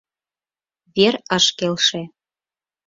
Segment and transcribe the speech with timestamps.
[0.95, 2.01] Вер ыш келше.